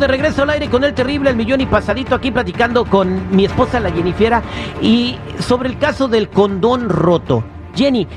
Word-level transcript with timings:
De 0.00 0.08
regreso 0.08 0.42
al 0.42 0.50
aire 0.50 0.70
con 0.70 0.82
el 0.82 0.94
terrible 0.94 1.30
El 1.30 1.36
Millón 1.36 1.60
y 1.60 1.66
Pasadito 1.66 2.14
aquí 2.14 2.30
platicando 2.30 2.86
con 2.86 3.36
mi 3.36 3.44
esposa 3.44 3.78
la 3.78 3.92
Jennifiera 3.92 4.42
y 4.80 5.18
sobre 5.38 5.68
el 5.68 5.78
caso 5.78 6.08
del 6.08 6.30
condón 6.30 6.88
roto. 6.88 7.44
Jenny, 7.76 8.08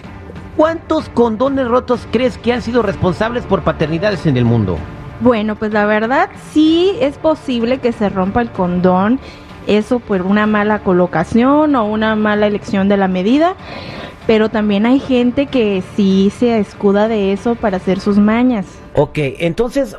¿cuántos 0.56 1.10
condones 1.10 1.68
rotos 1.68 2.08
crees 2.10 2.38
que 2.38 2.54
han 2.54 2.62
sido 2.62 2.82
responsables 2.82 3.46
por 3.46 3.64
paternidades 3.64 4.26
en 4.26 4.38
el 4.38 4.46
mundo? 4.46 4.78
Bueno, 5.20 5.56
pues 5.56 5.74
la 5.74 5.86
verdad 5.86 6.30
sí 6.52 6.94
es 7.02 7.18
posible 7.18 7.80
que 7.80 7.92
se 7.92 8.08
rompa 8.08 8.42
el 8.42 8.50
condón, 8.50 9.20
eso 9.68 10.00
por 10.00 10.22
una 10.22 10.48
mala 10.48 10.80
colocación 10.80 11.76
o 11.76 11.86
una 11.86 12.16
mala 12.16 12.48
elección 12.48 12.88
de 12.88 12.96
la 12.96 13.10
medida, 13.10 13.56
pero 14.26 14.50
también 14.50 14.86
hay 14.86 15.00
gente 15.00 15.48
que 15.48 15.84
sí 15.98 16.32
se 16.38 16.60
escuda 16.60 17.10
de 17.10 17.34
eso 17.34 17.56
para 17.56 17.78
hacer 17.78 18.00
sus 18.00 18.18
mañas. 18.18 18.66
Ok, 18.96 19.18
entonces, 19.18 19.98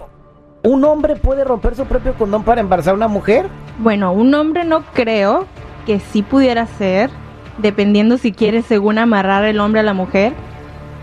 ¿un 0.65 0.83
hombre 0.84 1.15
puede 1.15 1.45
romper 1.45 1.77
su 1.77 1.84
propio 1.84 2.15
condón 2.15 2.43
para 2.43 2.61
embarazar 2.61 2.95
a 2.95 2.97
una 2.97 3.09
mujer? 3.09 3.48
Bueno, 3.79 4.12
un 4.12 4.34
hombre 4.34 4.65
no 4.65 4.83
creo 4.95 5.47
que 5.87 6.01
sí 6.01 6.23
pudiera 6.23 6.67
ser, 6.67 7.11
dependiendo 7.59 8.17
si 8.17 8.33
quiere 8.33 8.62
según 8.62 8.98
amarrar 8.98 9.45
el 9.45 9.61
hombre 9.61 9.81
a 9.81 9.85
la 9.85 9.92
mujer 9.92 10.33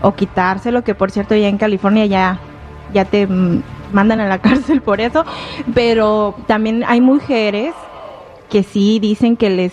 o 0.02 0.14
quitárselo, 0.14 0.82
que 0.82 0.96
por 0.96 1.12
cierto 1.12 1.36
ya 1.36 1.48
en 1.48 1.58
California 1.58 2.04
ya, 2.06 2.40
ya 2.92 3.04
te 3.04 3.26
mm, 3.26 3.62
mandan 3.92 4.20
a 4.20 4.26
la 4.26 4.38
cárcel 4.42 4.82
por 4.82 5.00
eso, 5.00 5.24
pero 5.72 6.34
también 6.48 6.84
hay 6.86 7.00
mujeres 7.00 7.72
que 8.50 8.64
sí 8.64 8.98
dicen 8.98 9.36
que 9.36 9.48
les 9.48 9.72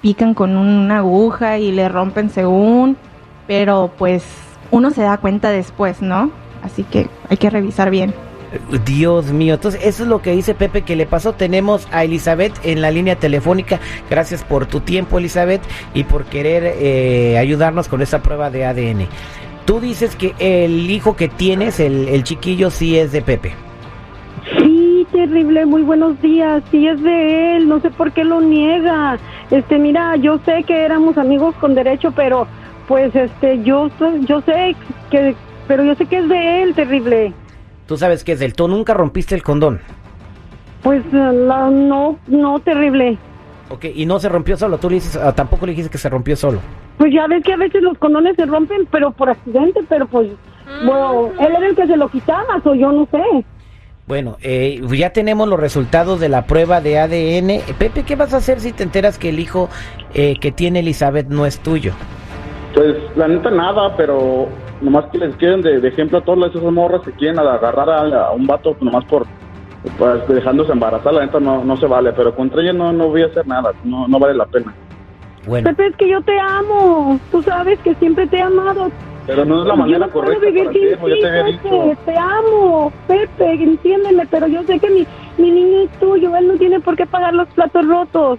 pican 0.00 0.34
con 0.34 0.56
una 0.56 0.98
aguja 0.98 1.58
y 1.58 1.70
le 1.70 1.88
rompen 1.88 2.28
según, 2.28 2.96
pero 3.46 3.92
pues 3.96 4.24
uno 4.72 4.90
se 4.90 5.02
da 5.02 5.16
cuenta 5.18 5.50
después, 5.50 6.02
¿no? 6.02 6.32
Así 6.64 6.82
que 6.82 7.08
hay 7.28 7.36
que 7.36 7.50
revisar 7.50 7.88
bien. 7.88 8.12
Dios 8.84 9.32
mío, 9.32 9.54
entonces 9.54 9.80
eso 9.84 10.02
es 10.02 10.08
lo 10.08 10.22
que 10.22 10.32
dice 10.32 10.54
Pepe 10.54 10.82
que 10.82 10.96
le 10.96 11.06
pasó. 11.06 11.32
Tenemos 11.32 11.88
a 11.92 12.04
Elizabeth 12.04 12.52
en 12.64 12.80
la 12.80 12.90
línea 12.90 13.16
telefónica. 13.16 13.80
Gracias 14.10 14.44
por 14.44 14.66
tu 14.66 14.80
tiempo, 14.80 15.18
Elizabeth, 15.18 15.62
y 15.94 16.04
por 16.04 16.24
querer 16.24 16.74
eh, 16.78 17.38
ayudarnos 17.38 17.88
con 17.88 18.02
esa 18.02 18.22
prueba 18.22 18.50
de 18.50 18.66
ADN. 18.66 19.06
Tú 19.64 19.80
dices 19.80 20.16
que 20.16 20.34
el 20.38 20.90
hijo 20.90 21.16
que 21.16 21.28
tienes, 21.28 21.80
el, 21.80 22.08
el 22.08 22.24
chiquillo, 22.24 22.70
sí 22.70 22.98
es 22.98 23.12
de 23.12 23.22
Pepe. 23.22 23.54
Sí, 24.58 25.06
terrible, 25.12 25.66
muy 25.66 25.82
buenos 25.82 26.20
días. 26.20 26.62
Sí 26.70 26.88
es 26.88 27.00
de 27.02 27.56
él, 27.56 27.68
no 27.68 27.80
sé 27.80 27.90
por 27.90 28.12
qué 28.12 28.24
lo 28.24 28.40
niega. 28.40 29.18
Este, 29.50 29.78
mira, 29.78 30.16
yo 30.16 30.40
sé 30.44 30.64
que 30.64 30.84
éramos 30.84 31.16
amigos 31.16 31.54
con 31.56 31.74
derecho, 31.74 32.12
pero 32.12 32.46
pues 32.88 33.14
este, 33.14 33.62
yo 33.62 33.88
yo 34.26 34.40
sé 34.42 34.74
que 35.10 35.34
pero 35.68 35.84
yo 35.84 35.94
sé 35.94 36.06
que 36.06 36.18
es 36.18 36.28
de 36.28 36.62
él, 36.62 36.74
terrible. 36.74 37.32
Tú 37.86 37.96
sabes 37.96 38.24
que 38.24 38.32
es 38.32 38.38
del. 38.40 38.54
Tú 38.54 38.68
nunca 38.68 38.94
rompiste 38.94 39.34
el 39.34 39.42
condón. 39.42 39.80
Pues 40.82 41.02
eh, 41.12 41.32
la- 41.32 41.70
no, 41.70 42.18
no, 42.26 42.58
terrible. 42.60 43.18
Ok, 43.70 43.86
y 43.94 44.04
no 44.06 44.18
se 44.18 44.28
rompió 44.28 44.56
solo. 44.56 44.78
Tú 44.78 44.88
le 44.90 44.96
dices, 44.96 45.16
ah, 45.16 45.32
tampoco 45.34 45.66
le 45.66 45.72
dijiste 45.72 45.90
que 45.90 45.98
se 45.98 46.08
rompió 46.08 46.36
solo. 46.36 46.60
Pues 46.98 47.12
ya 47.12 47.26
ves 47.26 47.42
que 47.42 47.52
a 47.52 47.56
veces 47.56 47.82
los 47.82 47.96
condones 47.98 48.36
se 48.36 48.44
rompen, 48.46 48.86
pero 48.90 49.12
por 49.12 49.30
accidente, 49.30 49.80
pero 49.88 50.06
pues, 50.06 50.28
bueno, 50.84 51.30
él 51.40 51.54
era 51.56 51.66
el 51.68 51.74
que 51.74 51.86
se 51.86 51.96
lo 51.96 52.08
quitaba, 52.08 52.60
o 52.64 52.74
yo 52.74 52.92
no 52.92 53.08
sé. 53.10 53.44
Bueno, 54.06 54.36
eh, 54.42 54.80
ya 54.92 55.10
tenemos 55.10 55.48
los 55.48 55.58
resultados 55.58 56.20
de 56.20 56.28
la 56.28 56.44
prueba 56.46 56.80
de 56.80 56.98
ADN. 56.98 57.62
Pepe, 57.78 58.02
¿qué 58.02 58.14
vas 58.16 58.34
a 58.34 58.38
hacer 58.38 58.60
si 58.60 58.72
te 58.72 58.82
enteras 58.82 59.16
que 59.16 59.30
el 59.30 59.38
hijo 59.38 59.70
eh, 60.12 60.36
que 60.40 60.52
tiene 60.52 60.80
Elizabeth 60.80 61.28
no 61.28 61.46
es 61.46 61.58
tuyo? 61.60 61.92
Pues 62.74 62.96
la 63.16 63.28
neta 63.28 63.50
nada, 63.50 63.96
pero 63.96 64.48
nomás 64.82 65.06
que 65.06 65.18
les 65.18 65.34
quieren 65.36 65.62
de, 65.62 65.80
de 65.80 65.88
ejemplo 65.88 66.18
a 66.18 66.20
todas 66.22 66.54
esas 66.54 66.70
morras 66.72 67.02
que 67.02 67.12
quieren 67.12 67.38
agarrar 67.38 67.88
a, 67.88 68.26
a 68.26 68.32
un 68.32 68.46
vato 68.46 68.76
nomás 68.80 69.04
por 69.04 69.26
pues, 69.98 70.28
dejándose 70.28 70.72
embarazar, 70.72 71.12
la 71.14 71.24
neta 71.24 71.40
no, 71.40 71.64
no 71.64 71.76
se 71.76 71.86
vale, 71.86 72.12
pero 72.12 72.34
contra 72.34 72.62
ella 72.62 72.72
no, 72.72 72.92
no 72.92 73.08
voy 73.08 73.22
a 73.22 73.26
hacer 73.26 73.46
nada, 73.46 73.72
no, 73.84 74.06
no 74.06 74.18
vale 74.18 74.34
la 74.34 74.46
pena. 74.46 74.72
Bueno, 75.46 75.70
Pepe, 75.70 75.88
es 75.88 75.96
que 75.96 76.08
yo 76.08 76.20
te 76.22 76.38
amo. 76.38 77.18
Tú 77.32 77.42
sabes 77.42 77.78
que 77.80 77.94
siempre 77.96 78.26
te 78.28 78.36
he 78.36 78.42
amado. 78.42 78.90
Pero 79.26 79.44
no 79.44 79.62
es 79.62 79.66
la 79.66 79.74
yo 79.74 79.80
manera 79.80 80.06
no 80.06 80.12
puedo 80.12 80.24
correcta 80.26 80.46
vivir 80.46 80.64
para 80.64 80.72
sin 80.72 80.86
hacerlo, 80.86 81.08
ya 81.08 81.20
te 81.20 81.28
había 81.28 81.44
Pepe. 81.44 81.52
dicho. 81.68 81.98
Te 82.04 82.16
amo, 82.16 82.92
Pepe, 83.08 83.52
entiéndeme, 83.54 84.26
pero 84.30 84.46
yo 84.46 84.62
sé 84.62 84.78
que 84.78 84.90
mi, 84.90 85.06
mi 85.38 85.50
niño 85.50 85.80
es 85.80 85.90
tuyo. 85.98 86.36
Él 86.36 86.46
no 86.48 86.54
tiene 86.54 86.78
por 86.78 86.96
qué 86.96 87.06
pagar 87.06 87.34
los 87.34 87.48
platos 87.48 87.86
rotos. 87.86 88.38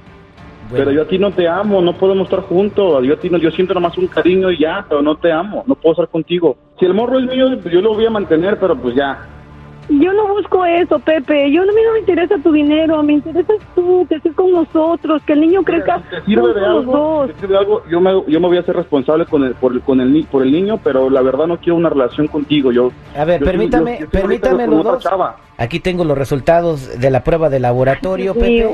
Pero 0.72 0.92
yo 0.92 1.04
a 1.04 1.08
ti 1.08 1.18
no 1.20 1.32
te 1.32 1.48
amo, 1.48 1.82
no 1.82 1.94
podemos 1.94 2.26
estar 2.26 2.42
juntos. 2.42 3.04
Yo 3.06 3.14
a 3.14 3.18
ti 3.18 3.30
no, 3.30 3.38
yo 3.38 3.52
siento 3.52 3.74
nomás 3.74 3.98
un 3.98 4.08
cariño 4.08 4.50
y 4.52 4.60
ya, 4.60 4.86
pero 4.88 5.02
no 5.02 5.16
te 5.16 5.32
amo, 5.32 5.64
no 5.68 5.76
puedo 5.76 5.94
estar 5.94 6.08
contigo. 6.08 6.56
Si 6.80 6.86
el 6.86 6.94
morro 6.94 7.20
es 7.20 7.26
mío, 7.26 7.50
yo 7.72 7.82
lo 7.82 7.94
voy 7.94 8.06
a 8.06 8.10
mantener, 8.10 8.58
pero 8.60 8.76
pues 8.76 8.96
ya. 8.96 9.28
Yo 9.90 10.14
no 10.14 10.30
busco 10.30 10.64
eso, 10.66 10.98
Pepe. 10.98 11.52
Yo 11.52 11.66
no, 11.66 11.72
a 11.72 11.76
mí 11.76 11.82
no 11.86 11.92
me 11.92 12.00
interesa 12.00 12.38
tu 12.42 12.54
dinero, 12.54 13.04
me 13.04 13.14
interesas 13.14 13.58
tú, 13.76 14.06
que 14.08 14.16
estés 14.16 14.34
con 14.34 14.50
nosotros, 14.50 15.22
que 15.28 15.34
el 15.34 15.42
niño 15.42 15.62
crezca 15.62 16.02
¿Te 16.10 16.22
sirve 16.24 16.54
de 16.54 16.62
los 16.62 16.70
algo? 16.80 16.92
dos. 16.94 17.28
¿Te 17.28 17.34
sirve 17.42 17.54
de 17.54 17.58
algo? 17.60 17.84
Yo 17.92 18.00
me, 18.00 18.12
yo 18.32 18.40
me 18.40 18.48
voy 18.48 18.58
a 18.58 18.62
hacer 18.62 18.78
responsable 18.78 19.26
con 19.26 19.44
el, 19.44 19.56
por, 19.56 19.74
el, 19.74 19.82
con 19.82 20.00
el, 20.00 20.26
por 20.32 20.42
el 20.44 20.54
niño, 20.54 20.80
pero 20.82 21.10
la 21.10 21.22
verdad 21.22 21.48
no 21.48 21.58
quiero 21.58 21.76
una 21.76 21.90
relación 21.90 22.28
contigo. 22.28 22.72
Yo, 22.72 22.92
a 23.18 23.26
ver, 23.26 23.42
yo- 23.42 23.46
permítame, 23.46 23.98
yo- 24.00 24.10
permítame 24.10 24.68
los 24.68 24.80
otra 24.80 24.92
dos. 24.94 25.04
chava. 25.04 25.36
Aquí 25.58 25.82
tengo 25.82 26.06
los 26.06 26.18
resultados 26.18 26.98
de 27.00 27.12
la 27.12 27.24
prueba 27.26 27.50
de 27.50 27.60
laboratorio. 27.60 28.34
Pepe. 28.34 28.74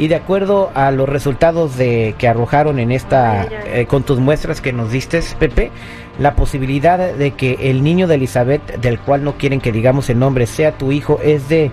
Y 0.00 0.08
de 0.08 0.14
acuerdo 0.16 0.70
a 0.74 0.90
los 0.90 1.06
resultados 1.08 1.76
de 1.76 2.14
que 2.16 2.26
arrojaron 2.26 2.78
en 2.78 2.90
esta 2.90 3.44
eh, 3.66 3.84
con 3.86 4.02
tus 4.02 4.18
muestras 4.18 4.62
que 4.62 4.72
nos 4.72 4.90
diste, 4.90 5.20
Pepe, 5.38 5.70
la 6.18 6.34
posibilidad 6.34 6.98
de 7.12 7.32
que 7.32 7.70
el 7.70 7.84
niño 7.84 8.06
de 8.08 8.14
Elizabeth, 8.14 8.80
del 8.80 8.98
cual 8.98 9.22
no 9.24 9.34
quieren 9.34 9.60
que 9.60 9.72
digamos 9.72 10.08
el 10.08 10.18
nombre, 10.18 10.46
sea 10.46 10.72
tu 10.72 10.90
hijo 10.90 11.20
es 11.22 11.50
de 11.50 11.70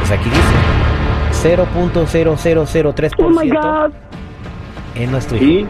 pues 0.00 0.10
aquí 0.10 0.28
dice 0.28 1.54
0.0003%. 1.64 3.12
Oh 3.18 3.30
my 3.30 3.48
God. 3.50 3.92
Eh, 4.96 5.06
no 5.06 5.18
es 5.18 5.26
tu 5.28 5.36
hijo. 5.36 5.44
Sí, 5.44 5.66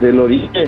te 0.00 0.12
lo 0.12 0.26
dije. 0.26 0.64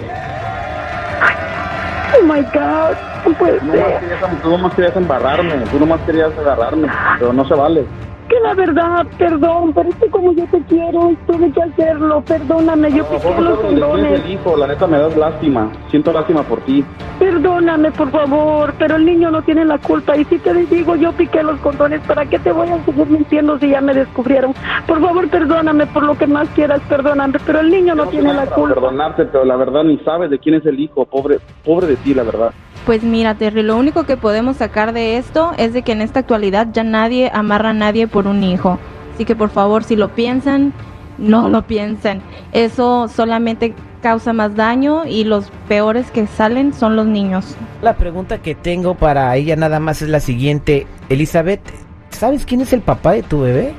Oh 2.19 2.23
my 2.25 2.41
God. 2.41 2.97
No 3.27 3.33
puede 3.39 3.59
Tú 3.59 3.67
nomás, 3.67 3.89
ser. 3.89 4.01
querías, 4.01 4.43
tú 4.43 4.51
nomás 4.51 4.75
querías 4.75 4.97
embarrarme, 4.97 5.53
tú 5.71 5.79
nomás 5.81 6.01
querías 6.07 6.31
agarrarme, 6.39 6.89
pero 7.19 7.33
no 7.35 7.47
se 7.47 7.55
vale. 7.55 7.85
Que 8.29 8.41
la 8.41 8.55
verdad, 8.55 9.07
perdón, 9.19 9.73
pero 9.73 9.89
es 9.89 9.95
que 9.97 10.11
como 10.11 10.33
yo 10.33 10.45
te 10.51 10.61
quiero, 10.63 11.13
tuve 11.29 11.53
que 11.53 11.63
hacerlo. 11.63 12.21
Perdóname, 12.23 12.91
yo 12.93 13.05
piqué 13.09 13.41
los 13.41 13.59
condones. 13.61 14.25
el 14.25 14.33
hijo, 14.33 14.57
la 14.57 14.67
neta 14.67 14.87
me 14.89 14.99
das 14.99 15.17
lástima, 15.17 15.71
siento 15.91 16.13
lástima 16.13 16.43
por 16.43 16.61
ti. 16.63 16.85
Perdóname, 17.21 17.93
por 17.93 18.11
favor, 18.11 18.75
pero 18.79 18.97
el 18.97 19.07
niño 19.07 19.31
no 19.31 19.43
tiene 19.43 19.65
la 19.65 19.79
culpa. 19.79 20.17
Y 20.17 20.25
si 20.25 20.39
te 20.39 20.53
digo, 20.55 20.97
yo 20.97 21.13
piqué 21.13 21.43
los 21.45 21.59
condones, 21.61 22.01
¿para 22.03 22.27
qué 22.27 22.39
te 22.41 22.51
voy 22.51 22.69
a 22.69 22.85
seguir 22.85 23.07
mintiendo 23.07 23.59
si 23.61 23.71
ya 23.71 23.81
me 23.81 23.95
descubrieron? 23.95 24.53
Por 24.87 25.01
favor, 25.01 25.29
perdóname 25.29 25.87
por 25.87 26.03
lo 26.03 26.17
que 26.19 26.27
más 26.27 26.49
quieras, 26.51 26.81
perdóname, 26.89 27.39
pero 27.47 27.61
el 27.61 27.71
niño 27.71 27.95
no 27.95 28.07
No 28.07 28.11
tiene 28.11 28.33
la 28.35 28.47
culpa. 28.47 28.75
perdonarte, 28.75 29.27
pero 29.27 29.45
la 29.45 29.57
verdad 29.57 29.85
ni 29.85 29.99
sabes 29.99 30.31
de 30.31 30.39
quién 30.41 30.57
es 30.57 30.67
el 30.67 30.81
hijo, 30.81 31.05
pobre, 31.05 31.39
pobre 31.65 31.87
de 31.87 31.97
ti, 31.97 32.13
la 32.13 32.25
verdad. 32.25 32.53
Pues 32.87 33.03
mira, 33.03 33.35
Terry, 33.35 33.65
lo 33.65 33.77
único 33.77 34.05
que 34.05 34.17
podemos 34.17 34.59
sacar 34.59 34.93
de 34.93 35.17
esto 35.17 35.51
es 35.59 35.73
de 35.73 35.83
que 35.83 35.91
en 35.91 36.03
esta 36.03 36.21
actualidad 36.21 36.69
ya 36.73 36.85
nadie 36.85 37.33
amarra 37.35 37.71
a 37.71 37.75
nadie 37.75 38.07
por 38.07 38.29
un 38.29 38.45
hijo. 38.45 38.79
Así 39.13 39.25
que 39.25 39.35
por 39.35 39.51
favor, 39.51 39.83
si 39.83 39.97
lo 39.97 40.11
piensan, 40.15 40.73
no 41.19 41.49
lo 41.49 41.63
piensen. 41.63 42.23
Eso 42.53 43.09
solamente 43.09 43.75
causa 44.03 44.33
más 44.33 44.55
daño 44.55 45.05
y 45.05 45.25
los 45.25 45.51
peores 45.67 46.13
que 46.13 46.29
salen 46.29 46.73
son 46.73 46.95
los 46.95 47.07
niños. 47.07 47.57
La 47.83 47.97
pregunta 47.97 48.39
que 48.39 48.55
tengo 48.55 48.95
para 48.95 49.35
ella 49.35 49.57
nada 49.57 49.81
más 49.81 50.01
es 50.01 50.09
la 50.09 50.21
siguiente. 50.21 50.87
Elizabeth, 51.09 51.63
¿sabes 52.11 52.47
quién 52.47 52.61
es 52.61 52.73
el 52.73 52.83
papá 52.83 53.15
de 53.15 53.25
tu 53.25 53.41
bebé? 53.41 53.75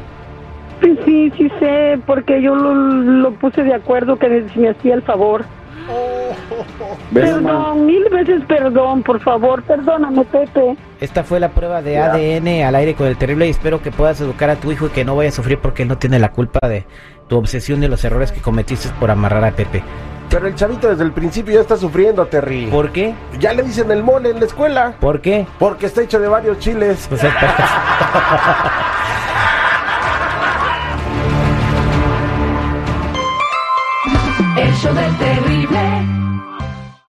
Sí, 0.82 1.00
sí, 1.06 1.32
sí 1.38 1.50
sé, 1.62 1.98
porque 2.06 2.42
yo 2.42 2.56
lo, 2.56 2.76
lo 2.76 3.32
puse 3.36 3.64
de 3.64 3.74
acuerdo 3.74 4.20
que 4.20 4.46
me 4.58 4.70
hacía 4.70 4.96
el 4.96 5.02
favor. 5.04 5.46
Perdón, 7.14 7.86
mil 7.86 8.04
veces 8.10 8.44
perdón, 8.48 9.04
por 9.04 9.20
favor, 9.20 9.64
perdóname, 9.64 10.24
Pepe. 10.26 10.78
Esta 11.00 11.24
fue 11.24 11.40
la 11.40 11.50
prueba 11.50 11.82
de. 11.82 11.98
ADN 11.98 12.64
al 12.66 12.76
aire 12.76 12.96
con 12.96 13.08
el 13.08 13.18
terrible 13.18 13.48
y 13.48 13.52
espero 13.52 13.82
que 13.82 13.92
puedas 13.92 14.20
educar 14.22 14.50
a 14.50 14.56
tu 14.56 14.72
hijo 14.72 14.88
y 14.88 14.90
que 14.90 15.06
no 15.06 15.16
vaya 15.16 15.30
a 15.30 15.34
sufrir 15.34 15.60
porque 15.60 15.86
no 15.86 15.98
tiene 15.98 16.20
la 16.20 16.32
culpa 16.32 16.68
de 16.68 16.86
tu 17.28 17.38
obsesión 17.38 17.84
y 17.84 17.88
los 17.88 18.04
errores 18.04 18.32
que 18.32 18.42
cometiste 18.42 18.90
por 19.00 19.12
amarrar 19.12 19.44
a 19.44 19.52
Pepe. 19.52 19.84
Pero 20.30 20.48
el 20.48 20.56
chavito 20.56 20.90
desde 20.90 21.04
el 21.04 21.12
principio 21.14 21.54
ya 21.54 21.62
está 21.62 21.78
sufriendo, 21.78 22.26
Terry. 22.26 22.66
¿Por 22.68 22.92
qué? 22.92 23.14
Ya 23.40 23.54
le 23.54 23.64
dicen 23.64 23.90
el 23.92 24.04
mole 24.04 24.32
en 24.32 24.40
la 24.40 24.46
escuela. 24.46 24.94
¿Por 25.00 25.22
qué? 25.22 25.48
Porque 25.58 25.86
está 25.86 26.02
hecho 26.02 26.20
de 26.20 26.28
varios 26.28 26.60
chiles. 26.60 27.08
Pues 27.08 27.24
Eso 34.58 34.94
del 34.94 35.18
terrible. 35.18 36.37